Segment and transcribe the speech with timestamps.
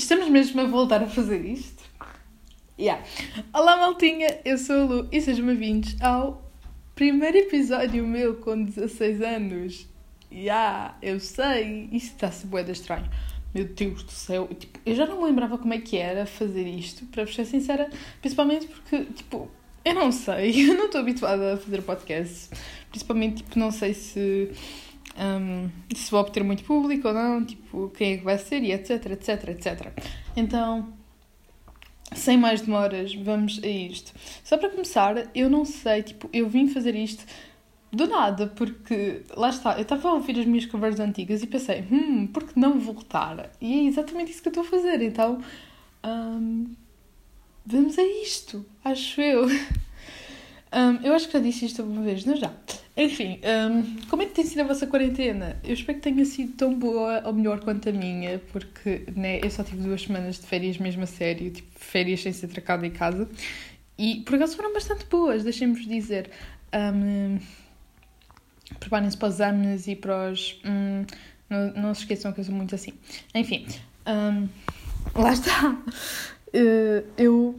[0.00, 1.84] Estamos mesmo a voltar a fazer isto?
[2.78, 3.04] Yeah.
[3.52, 6.50] Olá, maltinha, eu sou a Lu e sejam bem-vindos ao
[6.94, 9.86] primeiro episódio meu com 16 anos.
[10.32, 13.10] Yeah, eu sei, isto está-se boeda estranho.
[13.54, 16.66] Meu Deus do céu, tipo, eu já não me lembrava como é que era fazer
[16.66, 17.90] isto, para ser sincera,
[18.22, 19.50] principalmente porque, tipo,
[19.84, 22.48] eu não sei, eu não estou habituada a fazer podcast,
[22.88, 24.50] principalmente, tipo, não sei se
[25.20, 28.72] um, se vou obter muito público ou não, tipo, quem é que vai ser e
[28.72, 29.92] etc, etc, etc.
[30.34, 30.92] Então,
[32.14, 34.12] sem mais demoras, vamos a isto.
[34.42, 37.24] Só para começar, eu não sei, tipo, eu vim fazer isto
[37.92, 41.84] do nada, porque lá está, eu estava a ouvir as minhas conversas antigas e pensei,
[41.90, 43.50] hum, por que não voltar?
[43.60, 45.40] E é exatamente isso que eu estou a fazer, então,
[46.04, 46.72] um,
[47.66, 49.46] vamos a isto, acho eu.
[50.72, 52.52] Um, eu acho que já disse isto uma vez, não já?
[52.96, 55.56] Enfim, um, como é que tem sido a vossa quarentena?
[55.64, 59.50] Eu espero que tenha sido tão boa ou melhor quanto a minha, porque né, eu
[59.50, 62.90] só tive duas semanas de férias mesmo a sério, tipo férias sem ser tracada em
[62.90, 63.28] casa,
[63.98, 66.30] e por acaso foram bastante boas, deixem-vos dizer.
[66.72, 67.38] Um,
[68.78, 70.60] Preparem-se para os exames e para os.
[70.64, 71.04] Um,
[71.48, 72.92] não, não se esqueçam que eu sou muito assim.
[73.34, 73.66] Enfim,
[74.06, 74.48] um,
[75.20, 75.70] lá está.
[76.54, 77.58] Uh, eu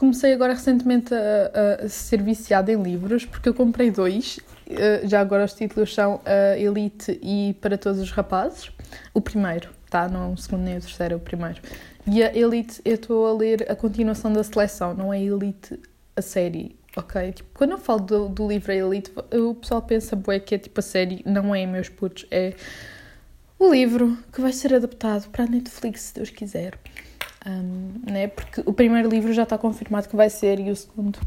[0.00, 4.40] Comecei agora recentemente a, a, ser viciada em livros, porque eu comprei dois.
[4.66, 8.72] Eh, já agora os títulos são a Elite e Para Todos os Rapazes.
[9.12, 10.08] O primeiro, tá?
[10.08, 11.60] Não o segundo nem o terceiro, é o primeiro.
[12.06, 15.78] E a Elite, eu estou a ler a continuação da seleção, não é Elite
[16.16, 17.32] a série, ok?
[17.32, 20.58] Tipo, quando eu falo do, do livro a Elite, o pessoal pensa, bué, que é
[20.58, 22.54] tipo a série, não é, meus putos, é
[23.58, 26.78] o livro que vai ser adaptado para a Netflix, se Deus quiser.
[27.46, 28.28] Um, né?
[28.28, 31.18] Porque o primeiro livro já está confirmado que vai ser e o segundo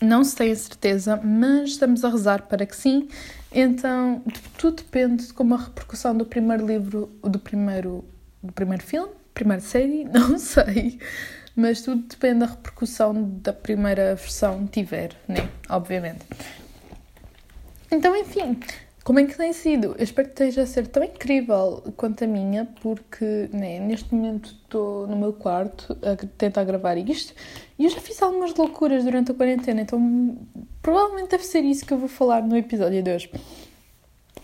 [0.00, 3.08] não se tem a certeza, mas estamos a rezar para que sim.
[3.52, 4.22] Então
[4.58, 8.04] tudo depende de como a repercussão do primeiro livro, do primeiro,
[8.42, 10.98] do primeiro filme, primeira série, não sei.
[11.56, 15.48] Mas tudo depende da repercussão da primeira versão tiver, né?
[15.68, 16.24] Obviamente.
[17.90, 18.58] Então, enfim,
[19.04, 19.94] como é que tem sido?
[19.98, 24.46] Eu espero que esteja a ser tão incrível quanto a minha, porque né, neste momento
[24.46, 27.34] estou no meu quarto a tentar gravar isto
[27.78, 30.38] e eu já fiz algumas loucuras durante a quarentena, então
[30.80, 33.30] provavelmente deve ser isso que eu vou falar no episódio de hoje.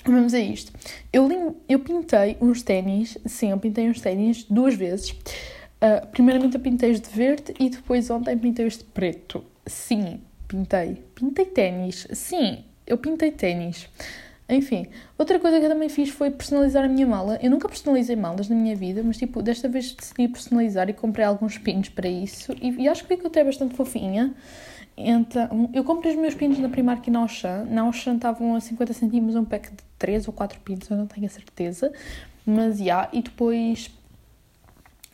[0.04, 0.72] Vamos a isto.
[1.10, 5.10] Eu, eu pintei uns ténis, sim, eu pintei uns ténis duas vezes.
[5.10, 9.42] Uh, primeiramente eu pintei-os de verde e depois ontem pintei-os de preto.
[9.66, 11.02] Sim, pintei.
[11.14, 12.06] Pintei ténis.
[12.12, 13.88] Sim, eu pintei ténis.
[14.50, 17.38] Enfim, outra coisa que eu também fiz foi personalizar a minha mala.
[17.40, 21.24] Eu nunca personalizei malas na minha vida, mas tipo, desta vez decidi personalizar e comprei
[21.24, 22.52] alguns pinos para isso.
[22.60, 24.34] E, e acho que ficou até bastante fofinha.
[24.96, 27.64] Então, eu comprei os meus pinos na Primark e na Auchan.
[27.70, 31.06] Na Auchan estavam a 50 centimos um pack de 3 ou 4 pinos, eu não
[31.06, 31.92] tenho a certeza.
[32.44, 33.90] Mas, já, yeah, e depois...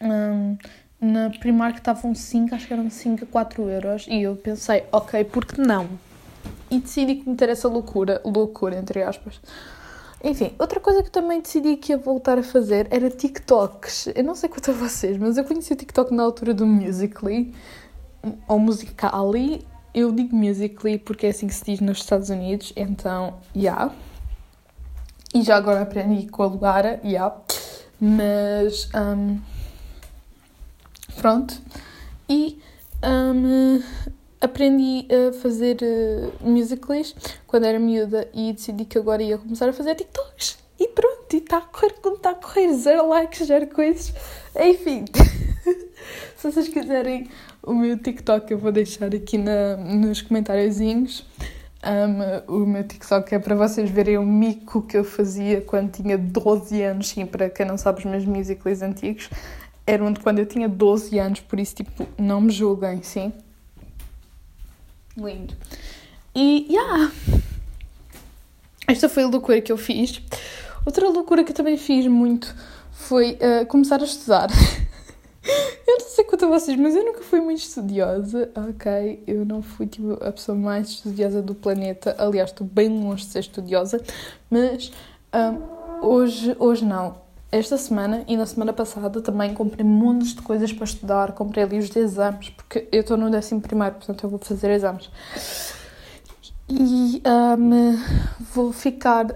[0.00, 0.56] Hum,
[1.00, 4.06] na Primark estavam 5, acho que eram 5 a 4 euros.
[4.08, 5.86] E eu pensei, ok, por que não?
[6.70, 9.40] E decidi cometer essa loucura, loucura entre aspas.
[10.22, 14.08] Enfim, outra coisa que eu também decidi que ia voltar a fazer era TikToks.
[14.14, 17.54] Eu não sei quanto a vocês, mas eu conheci o TikTok na altura do Musical.ly,
[18.48, 19.64] ou Musical.ly.
[19.94, 23.34] Eu digo Musical.ly porque é assim que se diz nos Estados Unidos, então.
[23.54, 23.92] Yeah.
[25.34, 27.00] E já agora aprendi com a já.
[27.04, 27.36] Yeah.
[28.00, 29.38] Mas, um,
[31.16, 31.54] pronto.
[32.28, 32.60] E
[33.04, 33.82] um,
[34.40, 37.14] aprendi a fazer uh, musicals
[37.46, 40.58] quando era miúda e decidi que agora ia começar a fazer TikToks.
[40.78, 44.12] E pronto, e está a correr como está a correr, zero likes, zero coisas.
[44.60, 45.06] Enfim,
[46.36, 47.30] se vocês quiserem
[47.62, 51.26] o meu TikTok, eu vou deixar aqui na, nos comentáriozinhos.
[51.82, 56.18] Um, o meu TikTok é para vocês verem o mico que eu fazia quando tinha
[56.18, 57.08] 12 anos.
[57.08, 59.30] Sim, para quem não sabe, os meus musicals antigos
[59.86, 63.32] eram de quando eu tinha 12 anos, por isso, tipo, não me julguem, sim.
[65.16, 65.54] Lindo.
[66.34, 67.10] E, yeah.
[68.86, 70.20] Esta foi a loucura que eu fiz.
[70.84, 72.54] Outra loucura que eu também fiz muito
[72.92, 74.48] foi uh, começar a estudar.
[75.86, 79.22] eu não sei quanto a vocês, mas eu nunca fui muito estudiosa, ok?
[79.26, 82.14] Eu não fui tipo, a pessoa mais estudiosa do planeta.
[82.18, 84.00] Aliás, estou bem longe de ser estudiosa,
[84.50, 84.92] mas
[85.34, 87.25] um, hoje, hoje não
[87.58, 91.90] esta semana e na semana passada também comprei montes de coisas para estudar, comprei livros
[91.90, 95.10] de exames, porque eu estou no 11 primeiro, portanto eu vou fazer exames.
[96.68, 97.96] E um,
[98.52, 99.26] vou ficar,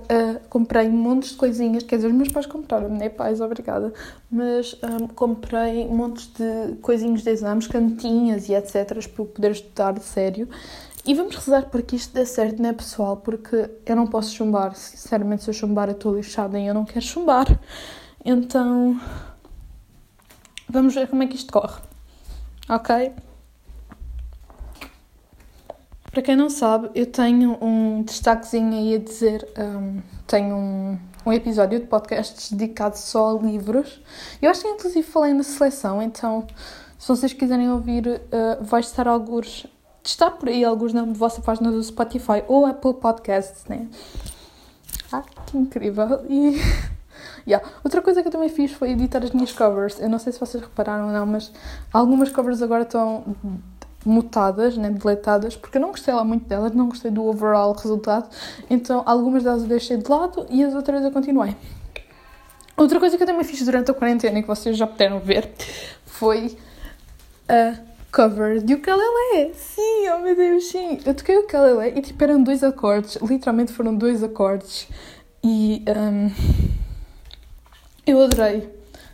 [0.49, 3.93] comprei montes de coisinhas, quer dizer, os meus pais compraram, né pais, obrigada,
[4.29, 9.93] mas um, comprei montes de coisinhas de exames, cantinhas e etc, para eu poder estudar
[9.93, 10.49] de sério.
[11.07, 14.75] E vamos rezar para que isto dê certo, né pessoal, porque eu não posso chumbar,
[14.75, 17.47] sinceramente se eu chumbar eu estou lixada e eu não quero chumbar.
[18.25, 19.01] Então,
[20.69, 21.81] vamos ver como é que isto corre.
[22.69, 23.13] Ok?
[26.11, 29.49] Para quem não sabe, eu tenho um destaquezinho aí a dizer.
[29.57, 34.01] Um, tenho um, um episódio de podcasts dedicado só a livros.
[34.43, 36.47] Eu acho que inclusive falei na seleção, então
[36.99, 39.67] se vocês quiserem ouvir, uh, vai estar alguns.
[40.05, 43.87] Está por aí alguns na vossa página do Spotify ou Apple Podcasts, né?
[45.13, 46.25] Ah, que incrível!
[46.29, 46.61] E.
[47.51, 47.69] yeah.
[47.83, 50.01] Outra coisa que eu também fiz foi editar as minhas covers.
[50.01, 51.53] Eu não sei se vocês repararam ou não, mas
[51.93, 53.25] algumas covers agora estão
[54.05, 58.31] mutadas, né, deletadas, porque eu não gostei lá muito delas, não gostei do overall resultado,
[58.71, 61.55] então algumas delas eu deixei de lado e as outras eu continuei.
[62.77, 65.53] Outra coisa que eu também fiz durante a quarentena e que vocês já puderam ver
[66.07, 66.57] foi
[67.47, 67.75] a
[68.11, 69.53] cover de ukulele.
[69.55, 70.99] Sim, oh meu Deus, sim.
[71.05, 74.89] Eu toquei o ukulele e tipo eram dois acordes, literalmente foram dois acordes
[75.45, 76.31] e um,
[78.11, 78.69] eu adorei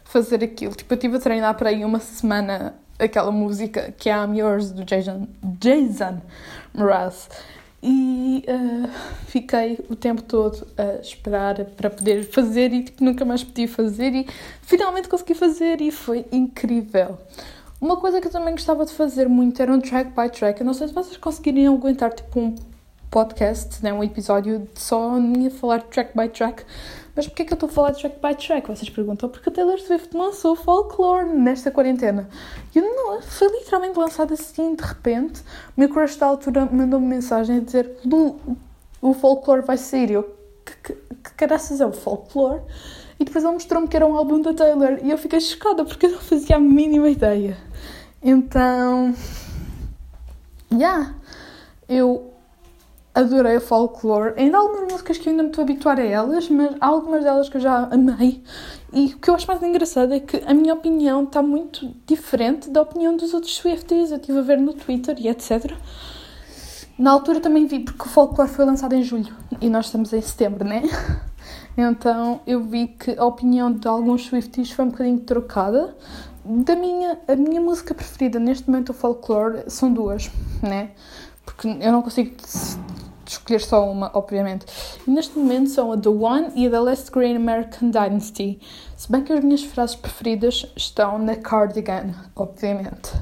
[0.04, 0.74] fazer aquilo.
[0.74, 4.70] Tipo, eu estive a treinar para aí uma semana aquela música que é I'm Yours
[4.72, 5.28] do Jason,
[5.60, 6.20] Jason
[6.74, 7.28] Mraz.
[7.82, 8.88] E uh,
[9.26, 14.14] fiquei o tempo todo a esperar para poder fazer e tipo, nunca mais podia fazer
[14.14, 14.26] e
[14.62, 17.18] finalmente consegui fazer e foi incrível.
[17.80, 20.60] Uma coisa que eu também gostava de fazer muito era um track by track.
[20.60, 22.54] Eu não sei se vocês conseguiriam aguentar tipo um
[23.10, 26.64] podcast, né, um episódio só a falar track by track,
[27.16, 28.68] mas porquê que eu estou a falar track by track?
[28.68, 32.28] Vocês perguntam, porque a Taylor Swift lançou Folklore nesta quarentena.
[32.74, 35.40] E não, foi literalmente lançado assim de repente.
[35.74, 38.38] O meu crush da altura mandou-me mensagem a dizer: Lu,
[39.00, 40.10] o Folklore vai sair.
[40.10, 40.24] Eu,
[40.62, 42.60] que, que, que caraças é o Folklore?
[43.18, 44.98] E depois ele mostrou-me que era um álbum da Taylor.
[45.02, 47.56] E eu fiquei chocada porque eu não fazia a mínima ideia.
[48.22, 49.14] Então.
[50.70, 51.14] Yeah.
[51.88, 52.35] Eu
[53.16, 54.34] adorei o folclore.
[54.36, 56.86] Ainda há algumas músicas que eu ainda me estou a habituar a elas, mas há
[56.86, 58.42] algumas delas que eu já amei.
[58.92, 62.68] E o que eu acho mais engraçado é que a minha opinião está muito diferente
[62.68, 64.10] da opinião dos outros Swifties.
[64.10, 65.72] Eu estive a ver no Twitter e etc.
[66.98, 70.20] Na altura também vi, porque o folclore foi lançado em julho e nós estamos em
[70.20, 70.82] setembro, né?
[71.78, 75.94] Então eu vi que a opinião de alguns Swifties foi um bocadinho trocada.
[76.42, 80.30] Da minha, a minha música preferida neste momento, o folclore, são duas,
[80.62, 80.92] né?
[81.44, 82.34] Porque eu não consigo
[83.32, 84.66] escolher só uma, obviamente.
[85.06, 88.60] E neste momento são a The One e a The Last Green American Dynasty.
[88.96, 93.12] Se bem que as minhas frases preferidas estão na Cardigan, obviamente.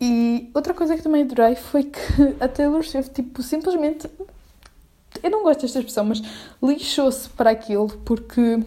[0.00, 2.00] E outra coisa que também adorei foi que
[2.40, 4.10] a Taylor Swift, tipo, simplesmente.
[5.22, 6.20] Eu não gosto desta expressão, mas
[6.62, 8.64] lixou-se para aquilo, porque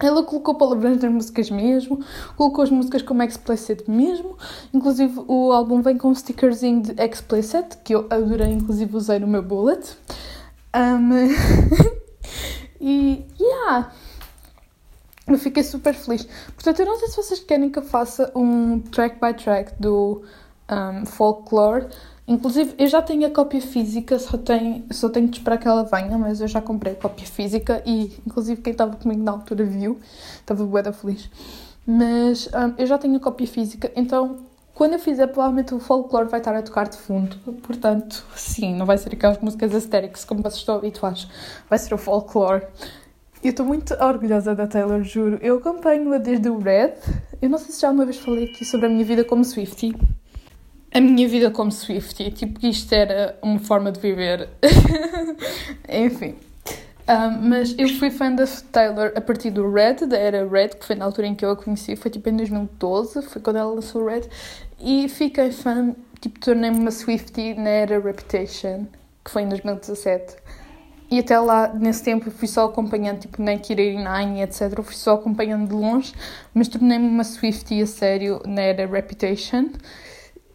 [0.00, 2.00] ela colocou palavrões nas músicas mesmo,
[2.36, 4.36] colocou as músicas como explicit mesmo,
[4.72, 9.26] inclusive o álbum vem com um stickerzinho de explicit, que eu adorei, inclusive usei no
[9.26, 9.96] meu bullet.
[10.74, 11.10] Um,
[12.80, 13.92] e, yeah,
[15.26, 16.26] eu fiquei super feliz.
[16.54, 20.22] Portanto, eu não sei se vocês querem que eu faça um track by track do
[20.70, 21.86] um, Folklore,
[22.28, 25.82] Inclusive, eu já tenho a cópia física, só tenho, só tenho de esperar que ela
[25.82, 29.64] venha, mas eu já comprei a cópia física e, inclusive, quem estava comigo na altura
[29.64, 29.98] viu,
[30.34, 31.30] estava bué feliz.
[31.86, 34.40] Mas um, eu já tenho a cópia física, então
[34.74, 37.34] quando eu fizer, provavelmente o folclore vai estar a tocar de fundo.
[37.62, 41.30] Portanto, sim, não vai ser aquelas músicas histéricas como vocês estão habituados,
[41.68, 42.62] vai ser o folclore.
[43.42, 45.38] Eu estou muito orgulhosa da Taylor, juro.
[45.40, 46.94] Eu acompanho-a desde o Red.
[47.40, 49.94] Eu não sei se já uma vez falei aqui sobre a minha vida como Swiftie
[50.92, 54.48] a minha vida como Swiftie, tipo, isto era uma forma de viver.
[55.88, 56.34] Enfim.
[57.08, 60.84] Um, mas eu fui fã da Taylor a partir do Red, da era Red, que
[60.84, 63.72] foi na altura em que eu a conheci, foi tipo em 2012, foi quando ela
[63.72, 64.28] lançou o Red,
[64.78, 68.86] e fiquei fã, tipo, tornei-me uma Swiftie na era Reputation,
[69.24, 70.36] que foi em 2017.
[71.10, 74.74] E até lá, nesse tempo, fui só acompanhando, tipo, Kira Nine, etc.
[74.76, 76.12] Eu fui só acompanhando de longe,
[76.52, 79.70] mas tornei-me uma Swiftie a sério na era Reputation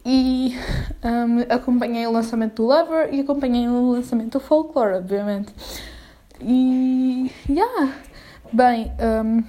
[0.06, 0.56] e
[1.04, 5.54] um, acompanhei o lançamento do Lover e acompanhei o lançamento do Folklore, obviamente.
[6.42, 7.32] E.
[7.50, 7.94] Yeah!
[8.52, 8.92] Bem,
[9.26, 9.44] um,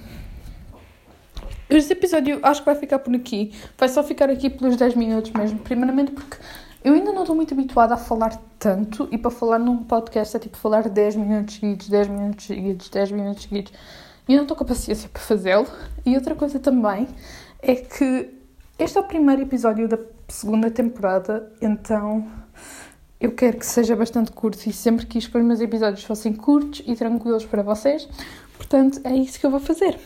[1.69, 3.53] este episódio acho que vai ficar por aqui.
[3.77, 5.59] Vai só ficar aqui pelos 10 minutos mesmo.
[5.59, 6.37] Primeiramente porque
[6.83, 10.39] eu ainda não estou muito habituada a falar tanto e para falar num podcast é
[10.39, 13.73] tipo falar 10 minutos seguidos, 10 minutos seguidos, 10 minutos seguidos.
[14.27, 15.67] E eu não estou com paciência para fazê-lo.
[16.05, 17.07] E outra coisa também
[17.61, 18.29] é que
[18.77, 22.27] este é o primeiro episódio da segunda temporada, então
[23.19, 26.83] eu quero que seja bastante curto e sempre quis que os meus episódios fossem curtos
[26.85, 28.07] e tranquilos para vocês.
[28.57, 29.97] Portanto, é isso que eu vou fazer.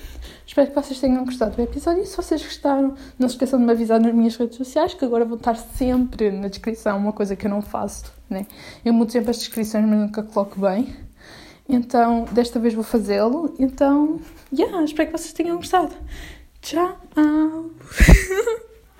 [0.45, 2.03] Espero que vocês tenham gostado do episódio.
[2.03, 5.05] E se vocês gostaram, não se esqueçam de me avisar nas minhas redes sociais, que
[5.05, 8.45] agora vão estar sempre na descrição, uma coisa que eu não faço, né?
[8.83, 10.95] Eu mudo sempre as descrições, mas nunca coloco bem.
[11.67, 13.53] Então, desta vez vou fazê-lo.
[13.59, 14.19] Então,
[14.51, 15.93] yeah, espero que vocês tenham gostado.
[16.61, 17.71] Ciao.